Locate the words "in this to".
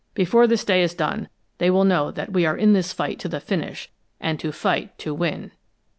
2.57-2.95